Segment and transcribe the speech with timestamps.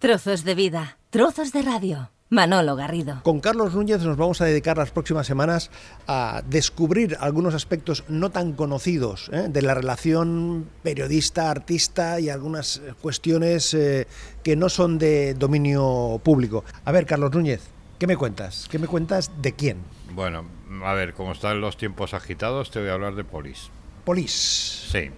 [0.00, 2.10] Trozos de vida, trozos de radio.
[2.30, 3.20] Manolo Garrido.
[3.24, 5.72] Con Carlos Núñez nos vamos a dedicar las próximas semanas
[6.06, 9.48] a descubrir algunos aspectos no tan conocidos ¿eh?
[9.48, 14.06] de la relación periodista-artista y algunas cuestiones eh,
[14.44, 16.64] que no son de dominio público.
[16.84, 17.62] A ver, Carlos Núñez,
[17.98, 18.68] ¿qué me cuentas?
[18.70, 19.78] ¿Qué me cuentas de quién?
[20.12, 20.44] Bueno,
[20.84, 23.70] a ver, como están los tiempos agitados, te voy a hablar de Polis.
[24.04, 24.86] Polis.
[24.92, 25.10] Sí.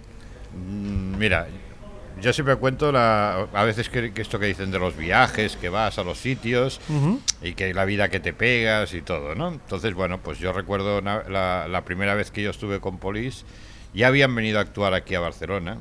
[0.56, 1.48] Mm, Mira,
[2.20, 5.68] yo siempre cuento la, a veces que, que esto que dicen de los viajes, que
[5.68, 6.80] vas a los sitios
[7.42, 9.48] y que la vida que te pegas y todo, ¿no?
[9.48, 13.44] Entonces, bueno, pues yo recuerdo na- la, la primera vez que yo estuve con Polis,
[13.94, 15.78] ya habían venido a actuar aquí a Barcelona,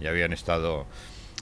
[0.00, 0.86] ya habían estado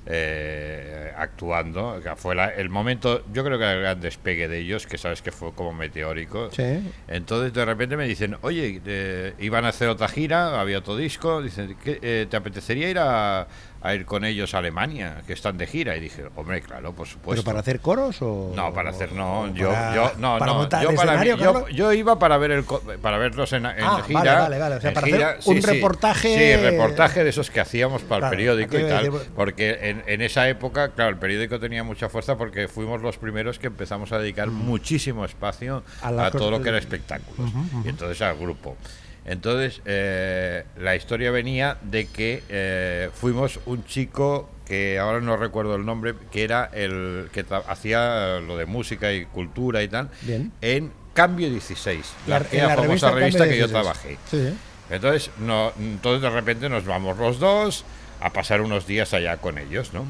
[0.06, 4.98] eh, actuando, fue la- el momento, yo creo que el gran despegue de ellos, que
[4.98, 6.50] sabes que fue como meteórico.
[6.50, 6.90] Sí.
[7.08, 11.42] Entonces de repente me dicen, oye, eh, iban a hacer otra gira, había otro disco,
[11.42, 13.46] dicen, ¿qué, eh, ¿te apetecería ir a,
[13.82, 15.96] a ir con ellos a Alemania, que están de gira?
[15.96, 17.42] Y dije, hombre, claro, por supuesto.
[17.42, 18.52] ¿Pero para hacer coros o...?
[18.54, 21.68] No, para hacer no, yo, para- yo no, para no, montar yo el para yo,
[21.68, 22.64] yo iba para ver el
[23.00, 24.20] para verlos en, en Ah, gira.
[24.20, 28.02] vale, vale, vale, o sea, para hacer un reportaje- Sí, reportaje de esos que hacíamos
[28.02, 31.58] para Claro, el periódico y tal, decir- porque en, en esa época, claro, el periódico
[31.58, 36.30] tenía mucha fuerza porque fuimos los primeros que empezamos a dedicar muchísimo espacio A a,
[36.30, 37.50] todo lo que era espectáculos
[37.84, 38.76] y entonces al grupo.
[39.24, 45.74] Entonces, eh, la historia venía de que eh, fuimos un chico que ahora no recuerdo
[45.74, 50.52] el nombre, que era el que hacía lo de música y cultura y tal, Bien.
[50.60, 53.70] en Cambio 16, la, La- aquella en la famosa revista que yo 16.
[53.72, 54.18] trabajé.
[54.30, 54.54] Sí.
[54.90, 57.84] Entonces, no, entonces de repente nos vamos los dos
[58.20, 60.04] a pasar unos días allá con ellos, ¿no?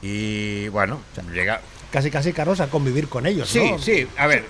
[0.00, 1.00] Y bueno,
[1.32, 1.60] llega,
[1.92, 3.78] Casi, casi, Carlos, a convivir con ellos, Sí, ¿no?
[3.78, 4.46] sí, a ver,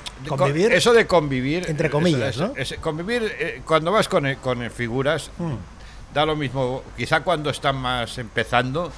[0.70, 2.80] eso de convivir, entre comillas, eso- ¿no?
[2.80, 5.54] convivir, eh, cuando vas con, eh, con eh, figuras, Mm.
[6.14, 8.92] da lo mismo, quizá cuando están más empezando,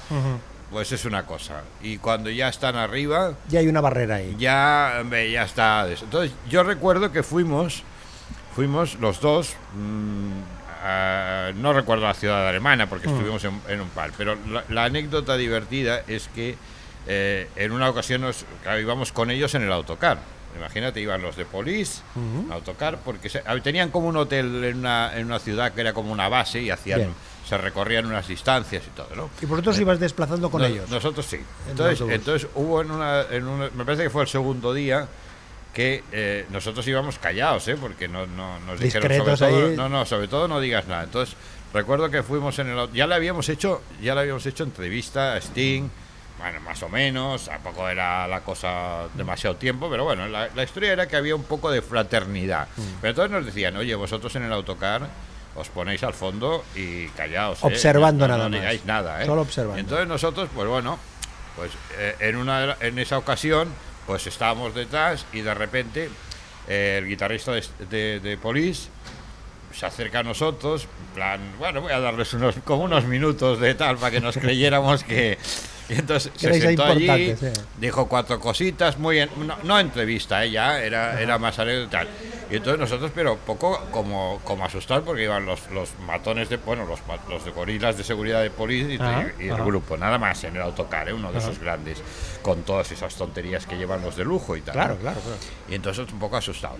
[0.71, 4.35] pues es una cosa, y cuando ya están arriba, Ya hay una barrera ahí.
[4.37, 5.87] ya, ya está.
[5.89, 7.81] Entonces, yo recuerdo que fuimos,
[8.55, 13.89] fuimos los dos, mm, a- no recuerdo la ciudad alemana porque estuvimos en, en un
[13.89, 16.55] par, pero la, la anécdota divertida es que
[17.07, 20.19] eh, en una ocasión nos, claro, íbamos con ellos en el autocar.
[20.57, 22.53] Imagínate, iban los de Police, Ujú.
[22.53, 26.13] autocar, porque se- tenían como un hotel en una, en una ciudad que era como
[26.13, 27.13] una base y hacían, Bien.
[27.47, 29.29] se recorrían unas distancias y todo, ¿no?
[29.41, 30.89] Y vosotros ibas desplazando con No- ellos.
[30.89, 31.39] Nosotros sí.
[31.69, 35.07] Entonces, entonces hubo en una, en una- Me parece que fue el segundo día
[35.73, 37.75] que eh, nosotros íbamos callados, ¿eh?
[37.75, 39.67] Porque no, no nos dijeron sobre Discretos todo.
[39.71, 39.75] ahí.
[39.75, 41.03] No, no, sobre todo no digas nada.
[41.03, 41.35] Entonces,
[41.73, 42.93] recuerdo que fuimos en el.
[42.93, 45.89] Ya le habíamos hecho, ya le habíamos hecho entrevista a Sting.
[46.37, 50.91] Bueno, más o menos, tampoco era la cosa demasiado tiempo, pero bueno, la, la historia
[50.91, 52.67] era que había un poco de fraternidad.
[52.75, 52.81] Mm.
[53.01, 55.07] Pero entonces nos decían, oye, vosotros en el autocar
[55.55, 57.59] os ponéis al fondo y callaos.
[57.63, 57.67] ¿eh?
[57.67, 58.59] Observando No- no nada más.
[58.59, 59.25] digáis nada, ¿eh?
[59.25, 59.79] Solo observando.
[59.79, 60.99] Entonces nosotros, pues bueno,
[61.55, 63.69] pues eh, en, una, en esa ocasión,
[64.05, 66.09] pues estábamos detrás y de repente
[66.67, 68.89] eh, el guitarrista de, de, de Police
[69.73, 73.73] se acerca a nosotros, en plan, bueno, voy a darles unos, como unos minutos de
[73.75, 75.37] tal para que nos creyéramos que...
[75.87, 77.47] Y entonces se sentó allí, sí.
[77.79, 81.85] dijo cuatro cositas, muy en- no, no entrevista, ella era, era más anécdota.
[81.85, 82.07] y tal.
[82.49, 86.85] Y entonces nosotros, pero poco como, como asustados porque iban los, los matones de, bueno,
[86.85, 90.61] los, los gorilas de seguridad de policía y, y el grupo, nada más en el
[90.61, 91.13] autocar, ¿eh?
[91.13, 91.47] uno de Ajá.
[91.49, 92.01] esos grandes,
[92.41, 94.73] con todas esas tonterías que llevan los de lujo y tal.
[94.73, 95.37] Claro, claro, claro.
[95.69, 96.79] Y entonces un poco asustados.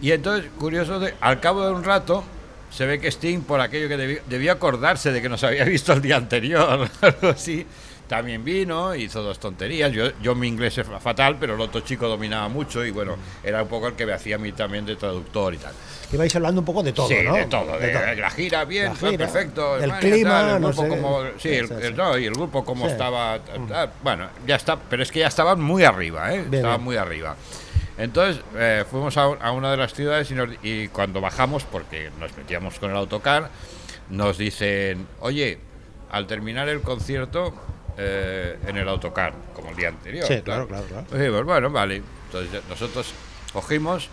[0.00, 2.22] Y entonces, curioso, de- al cabo de un rato,
[2.70, 5.92] se ve que Sting, por aquello que debió, debió acordarse de que nos había visto
[5.92, 7.64] el día anterior, algo así,
[8.08, 9.90] también vino, hizo dos tonterías.
[9.92, 13.62] Yo, yo mi inglés es fatal, pero el otro chico dominaba mucho y bueno, era
[13.62, 15.72] un poco el que me hacía a mí también de traductor y tal.
[16.10, 17.34] Que vais hablando un poco de todo, sí, ¿no?
[17.34, 17.78] de todo.
[17.78, 19.74] De, la gira, bien, La fue gira, perfecto.
[19.74, 20.88] Alemania, clima, tal, el no sé.
[20.88, 22.90] como- sí, el, el- no, y el grupo como Sí.
[22.90, 22.92] Mm.
[22.92, 23.38] estaba.
[23.40, 23.90] tal, tal.
[24.02, 26.40] Bueno, ya está, pero es que ya estaban muy arriba, ¿eh?
[26.42, 26.84] Bien, estaban bien.
[26.84, 27.34] muy arriba.
[27.96, 32.10] Entonces eh, fuimos a, a una de las ciudades y, nos- y cuando bajamos, porque
[32.20, 33.50] nos metíamos con el autocar,
[34.10, 35.58] nos dicen, oye,
[36.10, 37.54] al terminar el concierto
[37.96, 40.26] eh, en el autocar, como el día anterior.
[40.26, 41.06] Sí, claro, claro, claro.
[41.12, 42.02] Dijimos, bueno, vale.
[42.26, 43.12] Entonces nosotros
[43.52, 44.08] cogimos,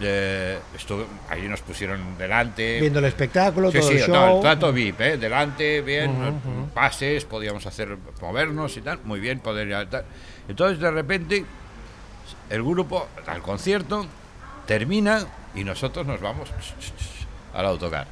[0.00, 2.80] eh, estuve, ahí nos pusieron delante.
[2.80, 4.36] Viendo el espectáculo, Sí, todo sí, el no, show.
[4.36, 5.16] el trato VIP, ¿eh?
[5.18, 6.68] delante, bien, Ujú, ujú.
[6.74, 10.04] pases, podíamos hacer, movernos y tal, muy bien, poder tal.
[10.48, 11.44] Entonces, de repente,
[12.50, 14.06] el grupo, al concierto,
[14.66, 16.48] termina y nosotros nos vamos
[17.52, 18.06] al autocar.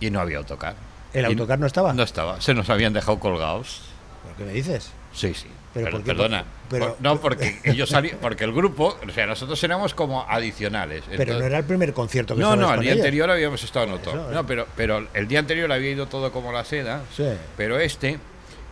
[0.00, 0.74] Y no había autocar.
[1.14, 1.94] ¿El Y autocar no estaba?
[1.94, 3.80] No estaba, se nos habían dejado colgados.
[4.26, 4.90] ¿Pero qué me dices?
[5.12, 5.48] Sí, sí.
[5.72, 6.44] ¿Pero perdona.
[6.70, 11.04] Pero- no, porque ellos salí, porque el grupo, o sea, nosotros éramos como adicionales.
[11.16, 13.04] Pero no era el primer concierto que no, no, el día ellos.
[13.04, 14.12] anterior habíamos estado en otro.
[14.12, 14.44] Eso, no, eh.
[14.46, 17.02] pero, pero el día anterior había ido todo como la seda.
[17.14, 17.26] Sí.
[17.58, 18.18] Pero este,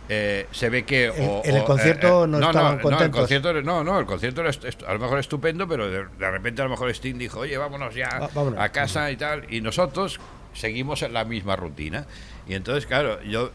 [0.09, 1.09] eh, se ve que...
[1.11, 3.19] o- en el o, concierto no estaban No, el contentos.
[3.19, 4.49] concierto, no, no, el concierto era
[4.87, 7.93] a lo mejor estupendo, pero de, de repente a lo mejor Sting dijo, oye, vámonos
[7.93, 8.59] ya Ah, vámonos.
[8.59, 10.19] a casa y tal, y nosotros
[10.53, 12.07] seguimos en la misma rutina.
[12.47, 13.51] Y entonces, claro, yo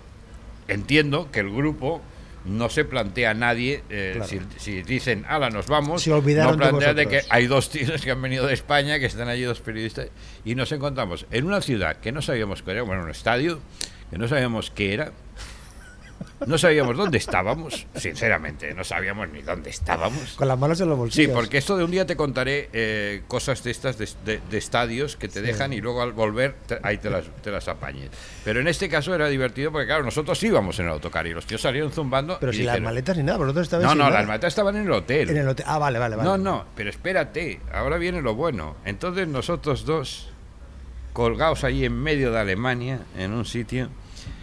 [0.73, 2.01] entiendo que el grupo
[2.45, 4.29] no se plantea a nadie, eh, Claro.
[4.29, 7.69] si, si dicen, ala, nos vamos, Se olvidaron no de plantean de, que hay dos
[7.71, 10.09] tíos que han venido de España, que están allí dos periodistas,
[10.45, 13.61] y nos encontramos en una ciudad que no sabíamos qué era, bueno, un estadio,
[14.11, 15.13] que no sabíamos qué era,
[16.47, 20.33] no sabíamos dónde estábamos, sinceramente, no sabíamos ni dónde estábamos.
[20.35, 21.35] Con las manos en los Sí, bolsillos.
[21.35, 25.17] porque esto de un día te contaré eh, cosas de estas de, de- de estadios
[25.17, 28.11] que te dejan y luego al volver te- ahí te las, te las apañes.
[28.45, 31.47] Pero en este caso era divertido porque, claro, nosotros íbamos en el autocar y los
[31.47, 32.39] tíos salieron zumbando.
[32.41, 34.19] Pero si las maletas ni nada, vosotros estabais No, no, nada.
[34.21, 35.31] las maletas estaban en el hotel.
[35.31, 35.65] En el hotel.
[35.69, 36.29] Ah, vale, vale, vale.
[36.29, 38.77] No, no, pero espérate, ahora viene lo bueno.
[38.85, 40.29] Entonces nosotros dos,
[41.13, 43.89] colgados allí en medio de Alemania, en un sitio,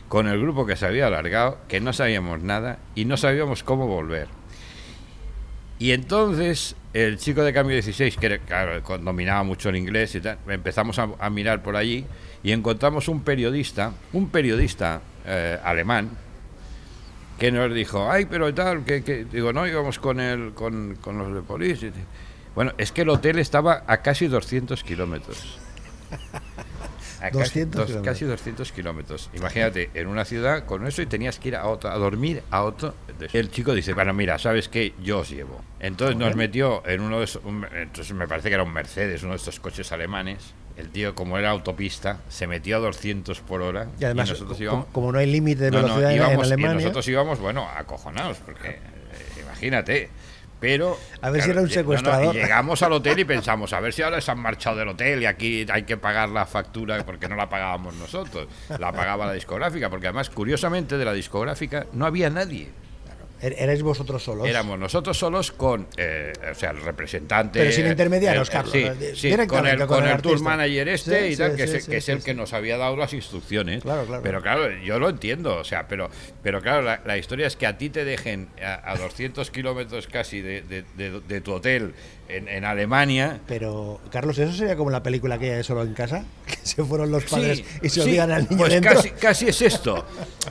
[0.09, 3.87] con el grupo que se había alargado, que no sabíamos nada y no sabíamos cómo
[3.87, 4.27] volver.
[5.79, 10.39] Y entonces el chico de cambio 16, que claro, dominaba mucho el inglés y tal,
[10.47, 12.05] empezamos a, a mirar por allí
[12.41, 16.09] y encontramos un periodista, un periodista eh, alemán,
[17.37, 19.25] que nos dijo, ay, pero tal, que, que-".
[19.25, 21.91] digo, no, íbamos con, el, con, con los de policía.
[22.55, 25.59] Bueno, es que el hotel estaba a casi 200 kilómetros.
[27.21, 28.03] A 200 casi, dos- kilómetros.
[28.05, 29.29] casi 200 kilómetros.
[29.33, 32.63] Imagínate, en una ciudad con eso y tenías que ir a otra, a dormir a
[32.63, 32.93] otro.
[33.33, 34.93] El chico dice, bueno, mira, ¿sabes qué?
[35.01, 35.61] Yo os llevo.
[35.79, 39.23] Entonces nos metió en uno de esos, un- entonces me parece que era un Mercedes,
[39.23, 40.53] uno de estos coches alemanes.
[40.77, 43.87] El tío, como era autopista, se metió a 200 por hora.
[43.99, 46.53] Y además, nosotros íbamos- como, no hay límite de no, velocidad en- íbamos- en Y
[46.53, 46.73] Alemania.
[46.75, 48.79] nosotros íbamos, bueno, acojonados, porque eh,
[49.41, 50.09] imagínate.
[50.59, 50.97] Pero.
[51.21, 54.01] A ver si era un no, no, llegamos al hotel y pensamos, a ver si
[54.01, 57.35] ahora se han marchado del hotel y aquí hay que pagar la factura porque no
[57.35, 58.47] la pagábamos nosotros,
[58.79, 62.69] la pagaba la discográfica, porque además, curiosamente, de la discográfica no había nadie.
[63.41, 64.47] Er- Erais vosotros solos.
[64.47, 67.59] Éramos nosotros solos con, eh, o sea, el representante.
[67.59, 70.39] Pero sin intermediarios, Carlos, Sí, eh, sí, directamente con el, con con el el tour
[70.41, 73.13] manager este Sí, y tal, que, es, que es el que nos había dado las
[73.13, 73.83] instrucciones.
[73.83, 74.23] Claro, claro.
[74.23, 76.09] Pero claro, yo lo entiendo, o sea, pero,
[76.41, 80.07] pero claro, la, la historia es que a ti te dejen a, a 200 kilómetros
[80.07, 81.93] casi de, de- de- de tu hotel
[82.29, 83.39] en, en Alemania.
[83.47, 86.23] Pero, Carlos, ¿eso sería como la película que hay solo en casa?
[86.47, 88.93] Que se fueron los padres y se olvidan al niño pues dentro.
[88.95, 90.05] Casi, casi es esto.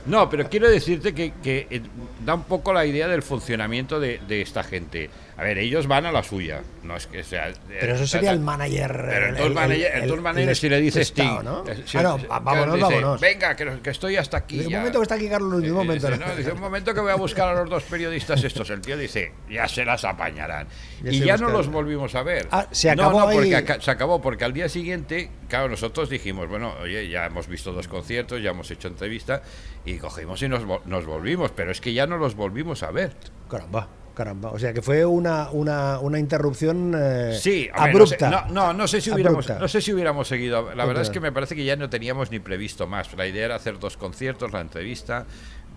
[0.06, 1.82] No, pero quiero decirte que, que, eh,
[2.24, 5.10] da un poco la idea del funcionamiento de, de esta gente.
[5.38, 6.62] A ver, ellos van a la suya.
[6.82, 7.52] No es que sea.
[7.68, 8.90] Pero eso sería el manager.
[9.06, 11.42] Pero el manager, el manager si le dice Sting.
[11.44, 11.62] ¿no?
[11.68, 13.20] eh, si- Ah, no, vámonos, dice, vámonos.
[13.20, 14.54] Venga, que, que estoy hasta aquí.
[14.56, 14.78] Dice, un ya".
[14.78, 16.06] momento que está aquí Carlos Luis, un Eh, momento.
[16.06, 16.26] Dice, ¿no?
[16.26, 18.70] no, dice, un momento que voy a buscar a los dos periodistas estos.
[18.70, 20.68] El tío dice, ya se las apañarán.
[21.02, 22.48] Ya y ya no los volvimos a ver.
[22.50, 23.54] Ah, se No, acabó no, porque ahí.
[23.54, 27.72] aca- se acabó, porque al día siguiente, claro, nosotros dijimos, bueno, oye, ya hemos visto
[27.74, 29.42] dos conciertos, ya hemos hecho entrevista,
[29.84, 33.12] y cogimos y nos, nos volvimos, pero es que ya no los volvimos a ver.
[33.50, 34.50] Caramba, caramba.
[34.50, 38.30] O sea que fue una, una, una interrupción eh, Sí, hombre, no sé- abrupta.
[38.48, 39.60] No, no, no sé si hubiéramos, Abrupta.
[39.60, 40.74] no sé si hubiéramos seguido.
[40.74, 43.12] La verdad es que me parece que ya no teníamos ni previsto más.
[43.16, 45.26] La idea era hacer dos conciertos, la entrevista,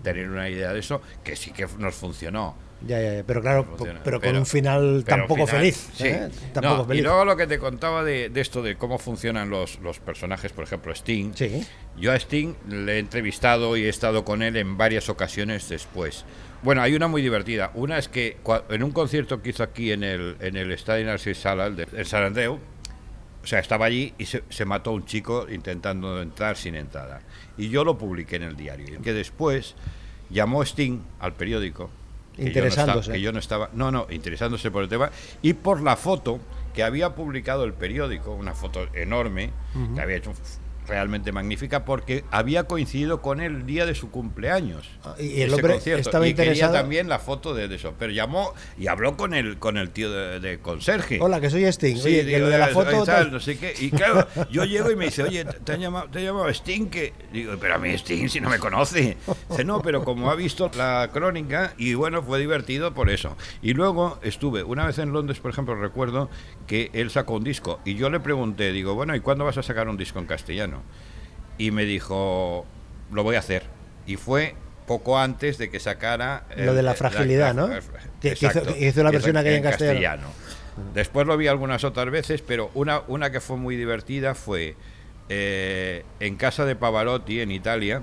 [0.02, 2.56] tener una idea de eso, que sí que nos funcionó.
[2.86, 4.00] Ya, ya, ya, pero claro, Funciona.
[4.02, 5.90] pero, con un final tampoco final, feliz.
[5.94, 6.06] sí.
[6.06, 6.30] ¿eh?
[6.54, 7.00] Tampoco No, feliz.
[7.00, 10.52] Y luego lo que te contaba de, de esto de cómo funcionan los, los personajes,
[10.52, 11.32] por ejemplo, Sting.
[11.34, 11.62] Sí.
[11.98, 16.24] Yo a Sting le he entrevistado y he estado con él en varias ocasiones después.
[16.62, 17.70] Bueno, hay una muy divertida.
[17.74, 18.38] Una es que
[18.70, 21.86] en un concierto que hizo aquí en el, en el Estadio Narcís Sala, el de
[21.94, 22.58] el San Andreu,
[23.42, 27.20] o sea, estaba allí y se, se mató un chico intentando entrar sin entrada.
[27.56, 28.98] Y yo lo publiqué en el diario.
[28.98, 29.74] Y que después
[30.30, 31.90] llamó Sting al periódico.
[32.36, 32.98] Que yo no Interesándose.
[33.00, 33.70] estaba- que yo no estaba.
[33.74, 35.10] No, no, interesándose por el tema.
[35.42, 36.38] Y por la foto
[36.74, 39.50] que había publicado el periódico, una foto enorme,
[39.94, 40.32] que había hecho
[40.90, 44.90] realmente magnífica, porque había coincidido con el día de su cumpleaños.
[45.04, 46.00] Ah, y el hombre concierto.
[46.02, 46.74] estaba y quería interesado.
[46.74, 47.94] también la foto de, de eso.
[47.98, 51.18] Pero llamó y habló con el, con el tío de, de conserje.
[51.22, 51.96] Hola, que soy Sting.
[51.96, 52.90] Sí, Oye, que digo, lo de la "Eh, foto.
[52.90, 53.32] tal, tal".
[53.32, 53.72] no sé qué.
[53.78, 56.86] Y claro, yo llego y me dice, oye, ¿te han llamado, te ha llamado Sting?
[56.90, 57.12] Que...
[57.32, 59.16] Digo, pero a mí Sting si no me conoce.
[59.48, 63.36] Dice, no, pero como ha visto la crónica y bueno, fue divertido por eso.
[63.62, 66.28] Y luego estuve, una vez en Londres, por ejemplo, recuerdo
[66.66, 69.62] que él sacó un disco y yo le pregunté, digo, bueno, ¿y cuándo vas a
[69.62, 70.79] sacar un disco en castellano?
[71.58, 72.64] Y me dijo,
[73.12, 73.64] lo voy a hacer.
[74.06, 74.54] Y fue
[74.86, 76.44] poco antes de que sacara...
[76.56, 77.68] Lo de la fragilidad, ¿no?
[78.20, 80.28] Que- que hizo- que hizo la versión aquella en castellano.
[80.94, 84.74] Después lo vi algunas otras veces, pero una, una que fue muy divertida fue
[85.28, 88.02] eh, en casa de Pavarotti, en Italia,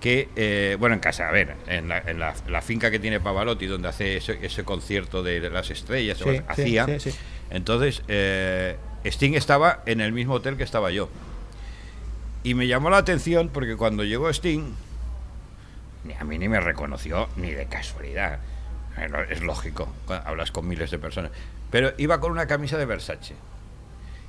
[0.00, 3.18] que, eh, bueno, en casa, a ver, en la, en la- la finca que tiene
[3.18, 7.00] Pavarotti, donde hace ese, ese concierto de, las estrellas, Sí, sí, hacía.
[7.00, 7.10] sí.
[7.50, 11.08] Entonces, eh, Sting estaba en el mismo hotel que estaba yo.
[12.48, 14.72] Y me llamó la atención porque cuando llegó Sting,
[16.04, 18.38] ni a mí ni me reconoció ni de casualidad.
[19.28, 19.86] Es lógico,
[20.24, 21.30] hablas con miles de personas.
[21.70, 23.34] Pero iba con una camisa de Versace.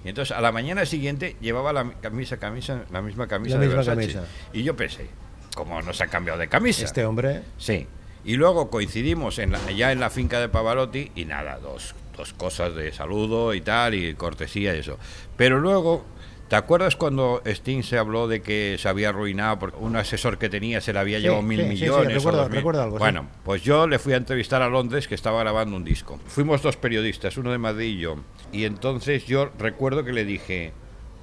[0.04, 3.68] Y entonces a la mañana siguiente llevaba la camisa, camisa, la misma camisa La de
[3.68, 4.14] misma Versace.
[4.14, 4.34] camisa.
[4.52, 5.08] Y yo pensé,
[5.56, 6.84] ¿cómo no se ha cambiado de camisa?
[6.84, 7.44] Este hombre.
[7.58, 7.88] Sí.
[8.26, 12.34] Y luego coincidimos en la- ya en la finca de Pavarotti y nada, dos, dos
[12.34, 15.00] cosas de saludo y tal, y cortesía y eso.
[15.38, 16.04] Pero luego,
[16.50, 20.50] ¿te acuerdas cuando Sting se habló de que se había arruinado porque un asesor que
[20.50, 22.08] tenía se le había Sí, llevado mil sí, sí, sí, millones?
[22.26, 22.56] o recuerdo- mil?
[22.58, 23.00] recuerdo algo, sí.
[23.00, 26.20] Bueno, pues yo le fui a entrevistar a Londres que estaba grabando un disco.
[26.28, 28.18] Fuimos dos periodistas, uno de Madrid y yo.
[28.52, 30.74] Y entonces yo recuerdo que le dije,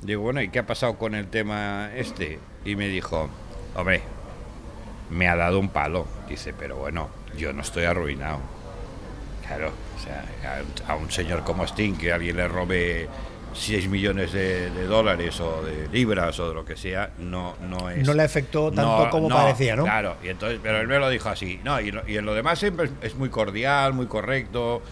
[0.03, 2.39] digo, bueno, ¿y qué ha pasado con el tema este?
[2.65, 3.29] Y me dijo,
[3.75, 4.03] hombre,
[5.11, 6.07] me ha dado un palo.
[6.29, 8.39] Dice, pero bueno, yo no estoy arruinado.
[9.47, 13.09] Claro, o sea, a un, a un señor como Sting, que alguien le robe
[13.57, 17.91] 6 millones de, de dólares o de libras o de lo que sea, no, no
[17.91, 18.07] es.
[18.07, 19.85] No le afectó tanto como parecía, ¿no?
[19.85, 21.59] Claro, y entonces, pero él me lo dijo así.
[21.65, 24.83] No, y, lo- y en lo demás siempre es, es muy cordial, muy correcto,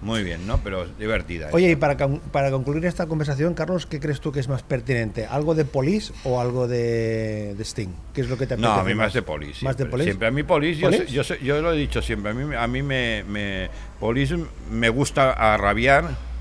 [0.00, 0.58] muy bien, ¿no?
[0.62, 1.48] Pero es divertida.
[1.48, 1.54] Mm.
[1.54, 5.26] Oye, y para, para concluir esta conversación, Carlos, ¿qué crees tú que es más pertinente?
[5.26, 7.88] ¿Algo de Police o algo de, de Sting?
[8.14, 9.64] ¿Qué es lo que te No, a apetece mí más de Police.
[9.64, 9.86] ¿Más de.
[9.86, 10.10] Police?
[10.10, 11.12] Siempre a mí Police, yo, ¿Police?
[11.12, 14.36] yo, sé- yo lo he dicho siempre, a mí, me- a mí me, me- Police
[14.70, 16.31] me gusta a rabiar.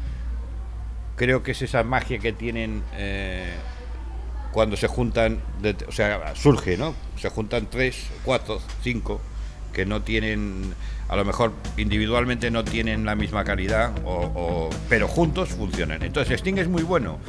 [1.22, 3.54] Creo que es esa magia que tienen eh,
[4.52, 6.96] cuando se juntan, de- o sea, surge, ¿no?
[7.16, 9.22] Se juntan tres, cuatro, cinco,
[9.72, 10.74] que no tienen,
[11.10, 16.02] a lo mejor individualmente no tienen la misma calidad, o, o- pero juntos funcionan.
[16.02, 17.20] Entonces Sting es muy bueno,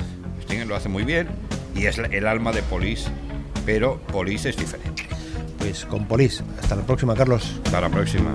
[0.44, 1.28] Sting lo hace muy bien
[1.76, 3.10] y es el alma de Police,
[3.66, 5.02] pero Police es diferente.
[5.58, 6.42] Pues con Police.
[6.62, 7.60] Hasta la próxima, Carlos.
[7.66, 8.34] Hasta la próxima.